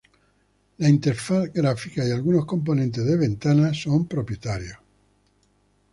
[0.79, 4.79] La interfaz gráfica y algunos componentes de Windows son propietarios.